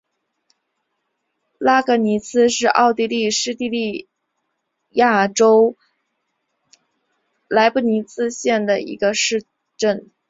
[1.59, 4.09] 拉格尼茨是奥地利施蒂利
[4.89, 5.77] 亚州
[7.47, 9.45] 莱布尼茨县的一个市
[9.77, 10.11] 镇。